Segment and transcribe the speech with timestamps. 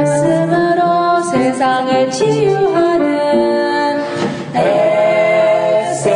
[0.00, 3.06] 말씀으로 세상을 치유하는
[5.84, 6.14] SLC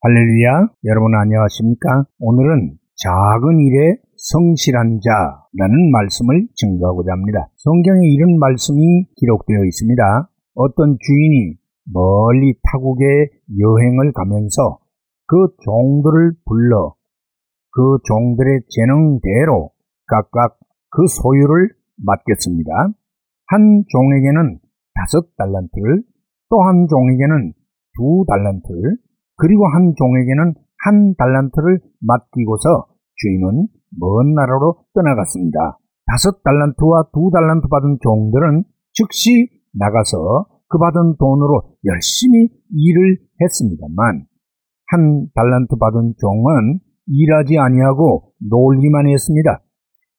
[0.00, 2.04] 할렐루야, 여러분 안녕하십니까?
[2.20, 7.48] 오늘은 작은 일에 성실한 자라는 말씀을 증거하고자 합니다.
[7.56, 10.30] 성경에 이런 말씀이 기록되어 있습니다.
[10.54, 11.56] 어떤 주인이
[11.92, 13.04] 멀리 타국에
[13.60, 14.78] 여행을 가면서
[15.26, 16.94] 그 종들을 불러
[17.72, 19.70] 그 종들의 재능대로
[20.06, 20.58] 각각
[20.90, 21.70] 그 소유를
[22.04, 22.70] 맡겼습니다.
[23.48, 24.58] 한 종에게는
[24.94, 26.02] 다섯 달란트를,
[26.50, 27.52] 또 한 종에게는
[27.96, 28.96] 두 달란트를,
[29.36, 30.54] 그리고 한 종에게는
[30.84, 33.68] 한 달란트를 맡기고서 주인은
[33.98, 35.78] 먼 나라로 떠나갔습니다.
[36.06, 44.26] 다섯 달란트와 두 달란트 받은 종들은 즉시 나가서 그 받은 돈으로 열심히 일을 했습니다만
[44.88, 49.60] 한 달란트 받은 종은 일하지 아니하고 놀기만 했습니다.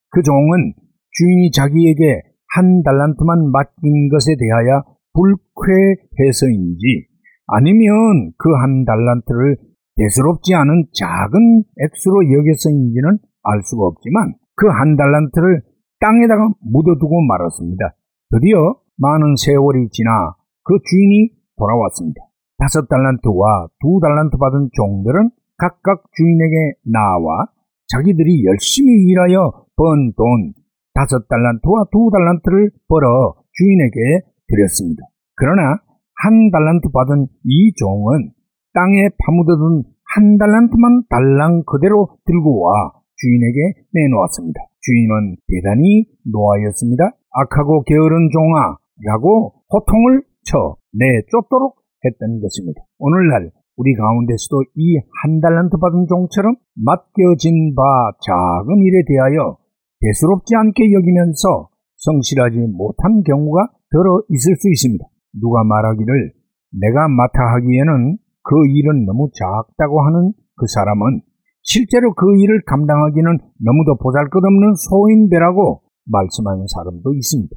[0.09, 0.73] 그 종은
[1.11, 2.21] 주인이 자기에게
[2.55, 7.07] 한 달란트만 맡긴 것에 대하여 불쾌해서인지
[7.47, 9.57] 아니면 그 한 달란트를
[9.95, 15.61] 대수롭지 않은 작은 액수로 여겨서인지는 알 수가 없지만 그 한 달란트를
[15.99, 17.93] 땅에다가 묻어두고 말았습니다.
[18.31, 22.21] 드디어 많은 세월이 지나 그 주인이 돌아왔습니다.
[22.57, 27.45] 다섯 달란트와 두 달란트 받은 종들은 각각 주인에게 나와
[27.87, 30.53] 자기들이 열심히 일하여 번 돈
[30.93, 33.99] 다섯 달란트와 두 달란트를 벌어 주인에게
[34.47, 35.03] 드렸습니다.
[35.35, 35.79] 그러나
[36.21, 38.31] 한 달란트 받은 이 종은
[38.73, 39.83] 땅에 파묻어둔
[40.15, 44.59] 한 달란트만 달랑 그대로 들고 와 주인에게 내놓았습니다.
[44.81, 47.11] 주인은 대단히 노하였습니다.
[47.31, 52.83] 악하고 게으른 종아 라고 호통을 쳐 내쫓도록 했던 것입니다.
[52.99, 57.81] 오늘날 우리 가운데서도 이 한 달란트 받은 종처럼 맡겨진 바
[58.21, 59.57] 작은 일에 대하여
[60.01, 65.05] 대수롭지 않게 여기면서 성실하지 못한 경우가 들어 있을 수 있습니다.
[65.39, 66.33] 누가 말하기를
[66.81, 71.21] 내가 맡아 하기에는 그 일은 너무 작다고 하는 그 사람은
[71.63, 75.81] 실제로 그 일을 감당하기는 너무도 보잘것없는 소인배라고
[76.11, 77.55] 말씀하는 사람도 있습니다.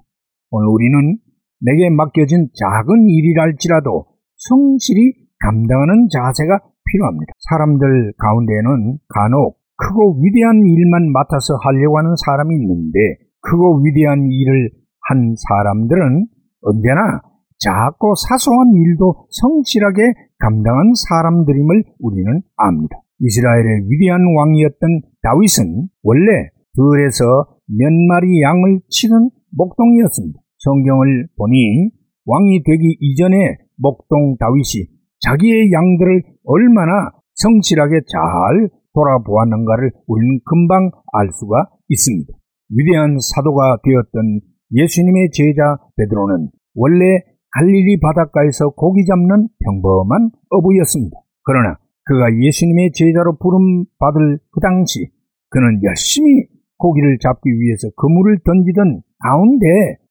[0.50, 1.18] 오늘 우리는
[1.60, 6.58] 내게 맡겨진 작은 일이랄지라도 성실히 감당하는 자세가
[6.90, 7.30] 필요합니다.
[7.50, 12.98] 사람들 가운데에는 간혹 크고 위대한 일만 맡아서 하려고 하는 사람이 있는데
[13.42, 14.70] 크고 위대한 일을
[15.08, 16.26] 한 사람들은
[16.62, 17.22] 언제나
[17.58, 20.02] 작고 사소한 일도 성실하게
[20.38, 22.98] 감당한 사람들임을 우리는 압니다.
[23.20, 27.24] 이스라엘의 위대한 왕이었던 다윗은 원래 들에서
[27.68, 30.38] 몇 마리 양을 치는 목동이었습니다.
[30.58, 31.90] 성경을 보니
[32.26, 41.68] 왕이 되기 이전에 목동 다윗이 자기의 양들을 얼마나 성실하게 잘 돌아보았는가를 우리는 금방 알 수가
[41.88, 42.32] 있습니다.
[42.70, 44.40] 위대한 사도가 되었던
[44.72, 47.04] 예수님의 제자 베드로는 원래
[47.52, 51.16] 갈릴리 바닷가에서 고기 잡는 평범한 어부였습니다.
[51.44, 55.08] 그러나 그가 예수님의 제자로 부름 받을 그 당시
[55.48, 56.48] 그는 열심히
[56.78, 59.66] 고기를 잡기 위해서 그물을 던지던 가운데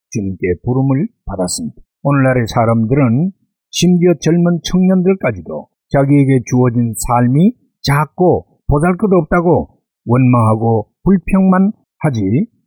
[0.10, 1.76] 주님께 부름을 받았습니다.
[2.04, 3.32] 오늘날의 사람들은
[3.76, 9.68] 심지어 젊은 청년들까지도 자기에게 주어진 삶이 작고 보잘것없다고
[10.06, 12.22] 원망하고 불평만 하지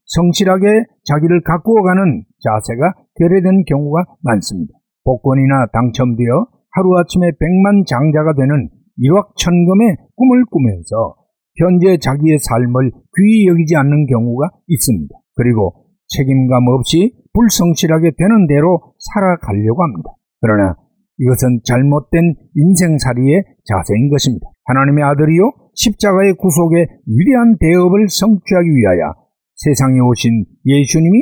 [0.04, 4.74] 성실하게 자기를 가꾸어가는 자세가 결여된 경우가 많습니다.
[5.04, 6.46] 복권이나 당첨되어
[6.76, 11.16] 하루아침에 백만 장자가 되는 일확천금의 꿈을 꾸면서
[11.56, 15.14] 현재 자기의 삶을 귀히 여기지 않는 경우가 있습니다.
[15.36, 20.10] 그리고 책임감 없이 불성실하게 되는 대로 살아가려고 합니다.
[20.40, 20.76] 그러나
[21.18, 24.46] 이것은 잘못된 인생살이의 자세인 것입니다.
[24.64, 29.14] 하나님의 아들이요 십자가의 구속의 위대한 대업을 성취하기 위하여
[29.56, 31.18] 세상에 오신 예수님이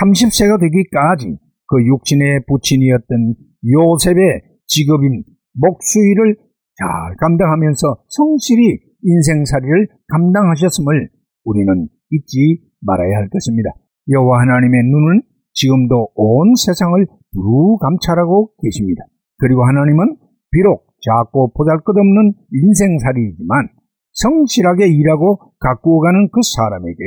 [0.00, 1.36] 30세가 되기까지
[1.68, 5.24] 그 육신의 부친이었던 요셉의 직업인
[5.54, 6.36] 목수일을
[6.76, 6.88] 잘
[7.20, 11.08] 감당하면서 성실히 인생살이를 감당하셨음을
[11.44, 13.70] 우리는 잊지 말아야 할 것입니다.
[14.10, 15.22] 여호와 하나님의 눈은
[15.52, 19.04] 지금도 온 세상을 두루 감찰하고 계십니다.
[19.38, 20.16] 그리고 하나님은
[20.50, 23.68] 비록 작고 보잘것없는 인생살이이지만
[24.12, 26.98] 성실하게 일하고 가꾸어 가는 그 사람에게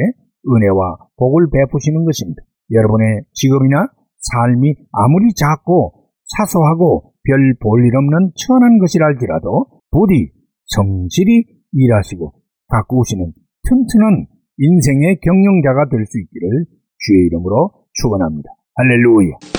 [0.46, 2.44] 은혜와 복을 베푸시는 것입니다.
[2.72, 3.88] 여러분의 직업이나
[4.20, 5.94] 삶이 아무리 작고
[6.38, 10.32] 사소하고 별 볼 일 없는 천한 것이랄지라도 부디
[10.66, 12.34] 성실히 일하시고
[12.68, 13.34] 가꾸시는
[13.68, 14.28] 튼튼한
[14.58, 16.66] 인생의 경영자가 될 수 있기를
[17.00, 18.50] 주의 이름으로 축원합니다.
[18.76, 19.59] 할렐루야.